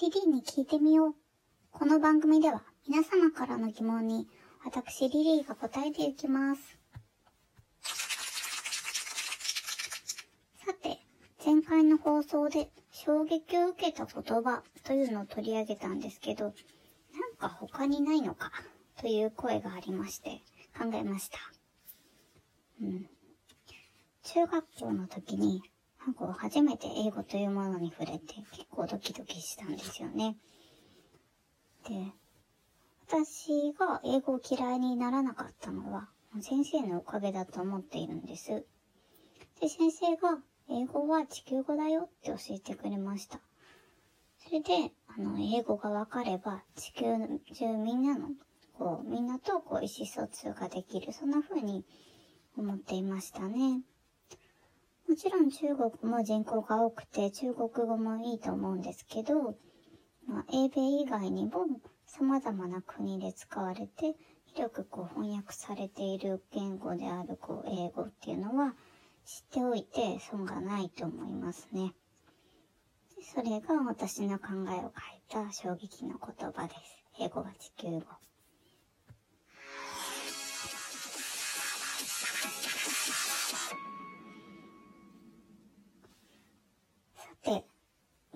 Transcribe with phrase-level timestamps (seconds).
[0.00, 1.14] リリーに聞いてみよう。
[1.70, 4.26] この番組では皆様からの疑問に
[4.64, 6.76] 私リリーが答えていきます。
[10.66, 10.98] さて、
[11.44, 16.54] 前回の放送で衝撃を受けた言葉というのを取り上げたんですけど、なん
[17.38, 18.50] か他にないのか
[19.00, 20.42] という声がありまして
[20.76, 21.38] 考えました。
[22.82, 23.08] うん。
[24.24, 25.62] 中学校の時に
[26.06, 30.36] なんか初めて英語というものに触れて結構ドキドキしたんですよね。
[31.88, 32.12] で、
[33.06, 36.08] 私が英語を嫌いにならなかったのは
[36.40, 38.66] 先生のおかげだと思っているんです。
[39.60, 43.40] で、先生が英語は地球語だよって教えてくれました。
[44.38, 47.04] それで、あの、英語がわかれば地球
[47.54, 48.28] 中みんなの、
[48.76, 51.12] こう、みんなとこう意思疎通ができる。
[51.12, 51.84] そんな風に
[52.56, 53.82] 思っていましたね。
[55.14, 59.56] もちろん中国も人口が多くて中国語もいいと思うんですけど、
[60.26, 61.66] まあ、英米以外にも
[62.04, 68.74] 様々な国で使われて広くこう翻訳されている言語であるこう英語っていうのは
[69.24, 71.94] 知っておいて損がないと思いますね。
[73.22, 74.92] それが私の考えを
[75.30, 77.04] 変えた衝撃の言葉です。
[77.20, 78.33] 英語は地球語。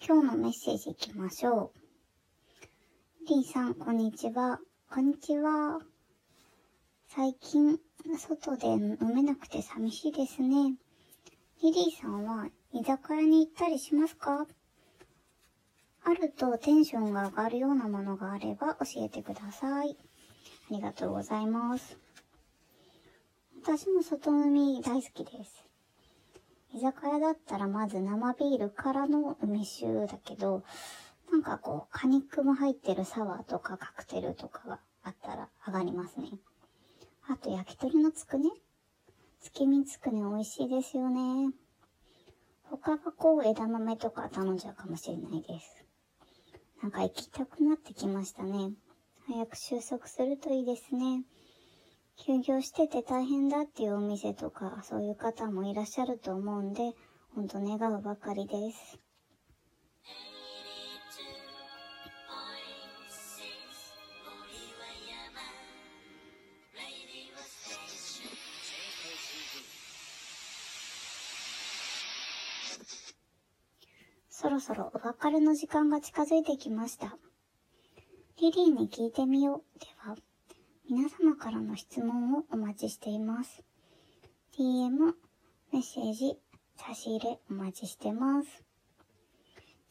[0.00, 1.72] 今日のメッセージ行きましょ
[3.24, 3.28] う。
[3.28, 4.58] リーさん、こんにちは。
[4.90, 5.78] こんにちは。
[7.06, 7.78] 最近、
[8.18, 10.74] 外で飲めなくて寂しいですね。
[11.62, 14.46] リリーさんは居酒屋に行ったりしますか？
[16.02, 19.96] あるとテンションが上がるようなものがあれば教えてください。
[20.70, 21.96] ありがとうございます。
[23.62, 25.63] 私も外飲み大好きです。
[26.74, 30.64] 居酒屋だったらまず生ビールからの梅酒だけど、
[31.30, 36.30] なんかこう、果肉も入ってるサワーとかカクテルとかがあったら上がりますね。
[37.28, 38.50] あと焼き鳥のつくね
[39.40, 41.52] 月見つくね美味しいですよね。
[42.64, 45.84] 他はこう枝豆とか頼んじゃうかもしれないです。
[46.82, 48.72] なんか行きたくなってきましたね。
[49.28, 51.22] 早く収束するといいですね。
[52.16, 56.92] 休業してて大変だっていうお店とか、そういう方もいらっしゃると思うんで、
[57.34, 58.98] ほんと願うばかりです。
[74.30, 77.16] そろそろお別れの時間が近づいてきました。
[78.38, 80.16] リリーに聞いてみようでは、
[80.86, 83.62] 皆様からの質問をお待ちしています。
[84.58, 85.14] DM、
[85.72, 86.36] メッセージ、
[86.76, 88.62] 差し入れお待ちしてます。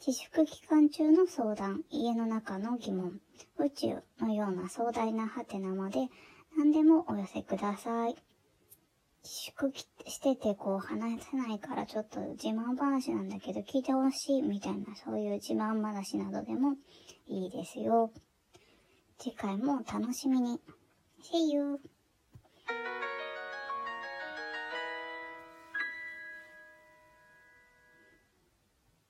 [0.06, 3.20] 自粛期間中の相談、家の中の疑問、
[3.58, 6.06] 宇宙のような壮大なハテナまで
[6.56, 8.14] 何でもお寄せください。
[9.24, 9.72] 自粛
[10.06, 16.76] しててこう話せないからちょっと自慢話なんだけど聞いてほしいみたいなそういう自慢話などでも
[17.26, 18.12] いいですよ。
[19.18, 20.60] 次回も楽しみに。
[21.24, 21.80] See you.